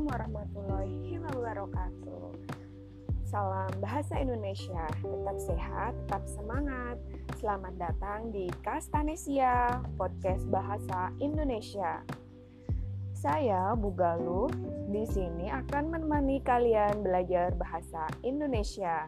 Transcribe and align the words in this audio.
Assalamualaikum 0.00 0.32
warahmatullahi 0.32 1.12
wabarakatuh. 1.20 2.28
Salam 3.28 3.68
bahasa 3.84 4.16
Indonesia, 4.16 4.84
tetap 4.96 5.36
sehat, 5.36 5.92
tetap 5.92 6.24
semangat. 6.24 6.96
Selamat 7.36 7.76
datang 7.76 8.32
di 8.32 8.48
Kastanesia, 8.64 9.84
podcast 10.00 10.48
bahasa 10.48 11.12
Indonesia. 11.20 12.00
Saya 13.12 13.76
Bugalu, 13.76 14.48
di 14.88 15.04
sini 15.04 15.52
akan 15.52 15.92
menemani 15.92 16.40
kalian 16.48 17.04
belajar 17.04 17.52
bahasa 17.60 18.08
Indonesia. 18.24 19.04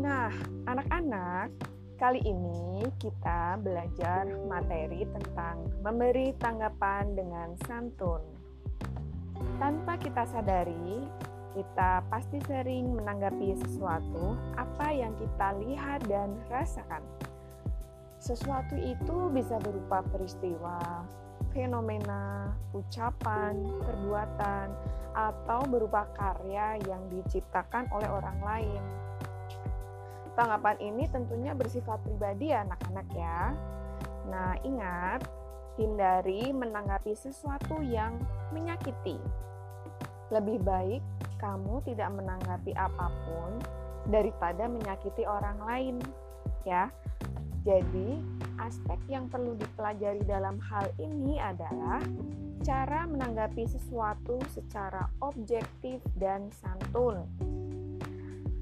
Nah, 0.00 0.32
anak-anak, 0.72 1.52
Kali 2.02 2.18
ini 2.26 2.82
kita 2.98 3.62
belajar 3.62 4.26
materi 4.50 5.06
tentang 5.06 5.70
memberi 5.86 6.34
tanggapan 6.34 7.14
dengan 7.14 7.54
santun. 7.62 8.31
Tanpa 9.62 9.94
kita 9.94 10.26
sadari, 10.26 11.06
kita 11.54 12.02
pasti 12.10 12.42
sering 12.50 12.98
menanggapi 12.98 13.54
sesuatu 13.62 14.34
apa 14.58 14.90
yang 14.90 15.14
kita 15.14 15.54
lihat 15.62 16.02
dan 16.10 16.34
rasakan. 16.50 16.98
Sesuatu 18.18 18.74
itu 18.74 19.30
bisa 19.30 19.62
berupa 19.62 20.02
peristiwa, 20.02 21.06
fenomena, 21.54 22.50
ucapan, 22.74 23.62
perbuatan, 23.86 24.66
atau 25.14 25.62
berupa 25.70 26.10
karya 26.10 26.82
yang 26.82 27.06
diciptakan 27.14 27.86
oleh 27.94 28.10
orang 28.10 28.38
lain. 28.42 28.82
Tanggapan 30.34 30.74
ini 30.82 31.06
tentunya 31.06 31.54
bersifat 31.54 32.02
pribadi 32.02 32.50
ya 32.50 32.66
anak-anak 32.66 33.06
ya. 33.14 33.54
Nah, 34.26 34.58
ingat, 34.66 35.22
hindari 35.78 36.50
menanggapi 36.50 37.14
sesuatu 37.14 37.78
yang 37.78 38.18
menyakiti. 38.50 39.22
Lebih 40.32 40.64
baik 40.64 41.04
kamu 41.36 41.84
tidak 41.84 42.08
menanggapi 42.16 42.72
apa 42.72 43.12
pun 43.28 43.60
daripada 44.08 44.64
menyakiti 44.70 45.28
orang 45.28 45.58
lain, 45.62 45.96
ya. 46.64 46.88
Jadi, 47.62 48.18
aspek 48.58 48.98
yang 49.06 49.30
perlu 49.30 49.54
dipelajari 49.54 50.22
dalam 50.26 50.58
hal 50.58 50.90
ini 50.98 51.38
adalah 51.38 52.02
cara 52.62 53.06
menanggapi 53.10 53.66
sesuatu 53.66 54.38
secara 54.54 55.06
objektif 55.22 55.98
dan 56.18 56.50
santun. 56.62 57.26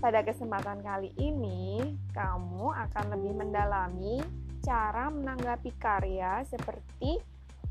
Pada 0.00 0.24
kesempatan 0.24 0.80
kali 0.80 1.12
ini, 1.20 1.80
kamu 2.16 2.72
akan 2.72 3.04
lebih 3.12 3.36
mendalami 3.36 4.24
cara 4.64 5.12
menanggapi 5.12 5.72
karya 5.76 6.40
seperti 6.48 7.20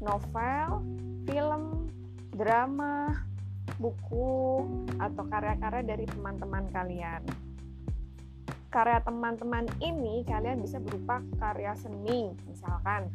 novel, 0.01 0.85
film, 1.25 1.89
drama, 2.33 3.13
buku 3.79 4.67
atau 4.99 5.23
karya-karya 5.25 5.83
dari 5.95 6.05
teman-teman 6.05 6.67
kalian. 6.69 7.23
Karya 8.69 9.01
teman-teman 9.01 9.65
ini 9.81 10.21
kalian 10.27 10.61
bisa 10.61 10.77
berupa 10.77 11.23
karya 11.39 11.73
seni, 11.79 12.35
misalkan 12.45 13.09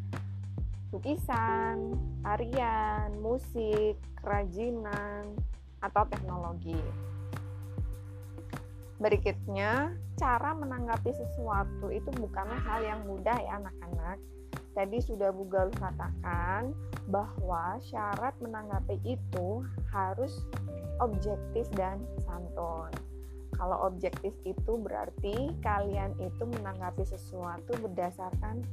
lukisan, 0.90 1.94
tarian, 2.24 3.12
musik, 3.20 3.94
kerajinan, 4.18 5.36
atau 5.84 6.02
teknologi. 6.08 6.80
Berikutnya, 8.96 9.92
cara 10.16 10.54
menanggapi 10.54 11.10
sesuatu 11.12 11.90
itu 11.90 12.08
bukanlah 12.14 12.56
hal 12.62 12.80
yang 12.86 13.00
mudah 13.04 13.36
ya 13.36 13.58
anak-anak. 13.60 14.16
Tadi 14.74 14.98
sudah 14.98 15.30
Bu 15.30 15.46
Galuh 15.46 15.74
katakan 15.78 16.74
bahwa 17.06 17.78
syarat 17.78 18.34
menanggapi 18.42 18.98
itu 19.06 19.62
harus 19.94 20.42
objektif 20.98 21.70
dan 21.78 22.02
santun. 22.26 22.90
Kalau 23.54 23.86
objektif 23.86 24.34
itu 24.42 24.72
berarti 24.74 25.54
kalian 25.62 26.10
itu 26.18 26.42
menanggapi 26.42 27.06
sesuatu 27.06 27.70
berdasarkan 27.78 28.66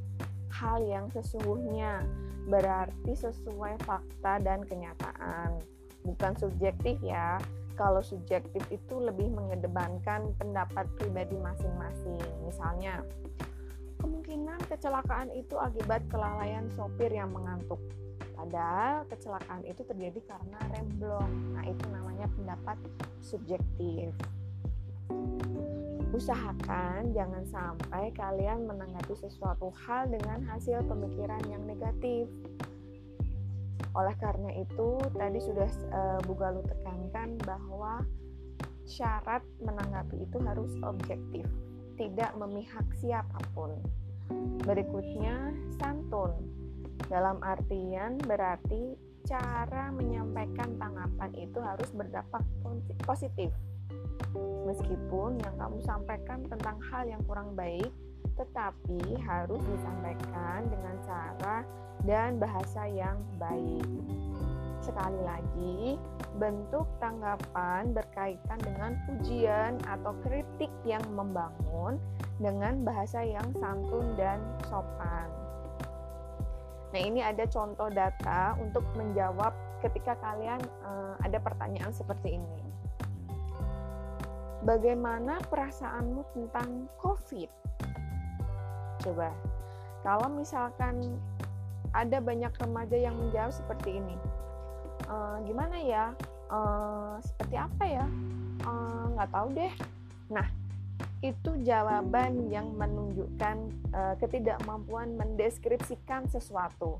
hal 0.49 0.81
yang 0.81 1.05
sesungguhnya, 1.13 2.01
berarti 2.49 3.13
sesuai 3.13 3.77
fakta 3.85 4.41
dan 4.41 4.65
kenyataan. 4.65 5.61
Bukan 6.01 6.33
subjektif 6.33 6.97
ya. 7.05 7.37
Kalau 7.77 8.01
subjektif 8.01 8.61
itu 8.73 8.95
lebih 8.97 9.29
mengedepankan 9.31 10.33
pendapat 10.37 10.85
pribadi 10.97 11.37
masing-masing. 11.37 12.19
Misalnya, 12.45 13.05
kemungkinan 14.31 14.63
kecelakaan 14.71 15.27
itu 15.35 15.59
akibat 15.59 16.07
kelalaian 16.07 16.63
sopir 16.71 17.11
yang 17.11 17.35
mengantuk. 17.35 17.83
Padahal 18.31 19.03
kecelakaan 19.11 19.59
itu 19.67 19.83
terjadi 19.83 20.23
karena 20.23 20.55
rem 20.71 20.87
blong. 20.95 21.51
Nah, 21.51 21.67
itu 21.67 21.83
namanya 21.91 22.31
pendapat 22.39 22.79
subjektif. 23.19 24.15
Usahakan 26.15 27.11
jangan 27.11 27.43
sampai 27.43 28.15
kalian 28.15 28.71
menanggapi 28.71 29.19
sesuatu 29.19 29.67
hal 29.83 30.07
dengan 30.07 30.47
hasil 30.47 30.79
pemikiran 30.87 31.43
yang 31.51 31.67
negatif. 31.67 32.31
Oleh 33.91 34.15
karena 34.15 34.63
itu, 34.63 34.95
tadi 35.11 35.43
sudah 35.43 35.67
uh, 35.91 36.19
Bu 36.23 36.39
Galuh 36.39 36.63
tekankan 36.71 37.35
bahwa 37.43 37.99
syarat 38.87 39.43
menanggapi 39.59 40.23
itu 40.23 40.39
harus 40.39 40.71
objektif 40.87 41.43
tidak 41.99 42.31
memihak 42.39 42.87
siapa 42.95 43.37
pun. 43.51 43.75
Berikutnya, 44.65 45.51
santun. 45.81 46.33
Dalam 47.09 47.41
artian 47.43 48.15
berarti 48.23 48.95
cara 49.25 49.91
menyampaikan 49.93 50.77
tanggapan 50.79 51.31
itu 51.37 51.59
harus 51.61 51.89
berdampak 51.93 52.43
positif. 53.03 53.51
Meskipun 54.65 55.41
yang 55.43 55.55
kamu 55.59 55.79
sampaikan 55.83 56.45
tentang 56.47 56.79
hal 56.91 57.03
yang 57.03 57.21
kurang 57.27 57.51
baik, 57.57 57.91
tetapi 58.39 59.17
harus 59.27 59.61
disampaikan 59.65 60.65
dengan 60.71 60.95
cara 61.03 61.67
dan 62.07 62.39
bahasa 62.39 62.87
yang 62.87 63.19
baik. 63.37 63.85
Sekali 64.91 65.23
lagi, 65.23 65.79
bentuk 66.35 66.83
tanggapan 66.99 67.95
berkaitan 67.95 68.59
dengan 68.59 68.99
pujian 69.07 69.79
atau 69.87 70.11
kritik 70.19 70.67
yang 70.83 70.99
membangun 71.15 71.95
dengan 72.43 72.83
bahasa 72.83 73.23
yang 73.23 73.55
santun 73.55 74.03
dan 74.19 74.43
sopan. 74.67 75.31
Nah, 76.91 76.99
ini 76.99 77.23
ada 77.23 77.47
contoh 77.47 77.87
data 77.87 78.59
untuk 78.59 78.83
menjawab 78.99 79.55
ketika 79.79 80.19
kalian 80.19 80.59
uh, 80.83 81.15
ada 81.23 81.39
pertanyaan 81.39 81.95
seperti 81.95 82.35
ini. 82.35 82.59
Bagaimana 84.67 85.39
perasaanmu 85.47 86.35
tentang 86.35 86.91
COVID? 86.99 87.47
Coba, 89.07 89.31
kalau 90.03 90.27
misalkan 90.35 91.15
ada 91.95 92.19
banyak 92.19 92.51
remaja 92.59 92.99
yang 92.99 93.15
menjawab 93.15 93.55
seperti 93.55 93.95
ini, 93.95 94.19
uh, 95.31 95.39
gimana 95.47 95.77
ya? 95.79 96.05
Uh, 96.51 97.15
seperti 97.23 97.55
apa 97.55 97.83
ya? 97.87 98.05
Eh, 98.61 99.05
nggak 99.15 99.29
uh, 99.29 99.33
tahu 99.33 99.47
deh. 99.55 99.73
Nah 100.29 100.47
itu 101.21 101.51
jawaban 101.61 102.49
yang 102.49 102.73
menunjukkan 102.75 103.57
uh, 103.93 104.15
ketidakmampuan 104.17 105.15
mendeskripsikan 105.15 106.25
sesuatu. 106.27 106.97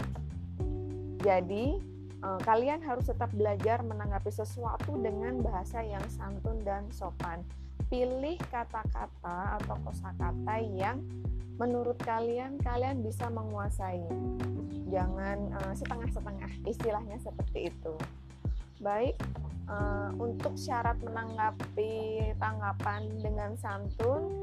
Jadi 1.21 1.77
uh, 2.21 2.39
kalian 2.41 2.81
harus 2.85 3.09
tetap 3.09 3.29
belajar 3.33 3.81
menanggapi 3.81 4.29
sesuatu 4.29 4.97
dengan 5.01 5.41
bahasa 5.41 5.81
yang 5.81 6.05
santun 6.09 6.61
dan 6.61 6.85
sopan. 6.93 7.41
Pilih 7.91 8.39
kata-kata 8.47 9.59
atau 9.59 9.75
kosakata 9.83 10.63
yang 10.63 11.03
menurut 11.59 11.99
kalian 12.01 12.57
kalian 12.63 13.03
bisa 13.03 13.27
menguasai. 13.27 14.01
Jangan 14.89 15.37
uh, 15.59 15.73
setengah-setengah 15.75 16.51
istilahnya 16.65 17.17
seperti 17.21 17.73
itu 17.73 17.95
baik 18.81 19.15
uh, 19.69 20.11
untuk 20.17 20.57
syarat 20.57 20.97
menanggapi 20.99 22.19
tanggapan 22.41 23.07
dengan 23.21 23.55
santun 23.61 24.33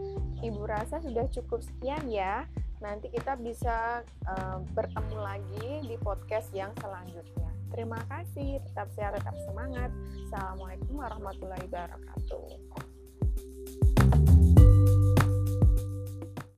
ibu 0.40 0.62
rasa 0.64 1.02
sudah 1.02 1.26
cukup 1.29 1.61
sekian 1.61 2.06
ya. 2.08 2.46
Nanti 2.79 3.11
kita 3.11 3.35
bisa 3.35 4.06
uh, 4.31 4.62
bertemu 4.70 5.19
lagi 5.19 5.82
di 5.82 5.99
podcast 5.99 6.55
yang 6.55 6.70
selanjutnya. 6.79 7.50
Terima 7.75 7.99
kasih 8.06 8.62
tetap 8.70 8.88
sehat 8.94 9.19
tetap 9.19 9.35
semangat. 9.50 9.90
Assalamualaikum 10.31 11.02
warahmatullahi 11.02 11.67
wabarakatuh 11.67 12.79